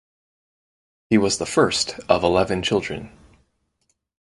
He 1.11 1.19
was 1.19 1.37
the 1.37 1.45
first 1.45 1.99
of 2.09 2.23
eleven 2.23 2.63
children. 2.63 3.11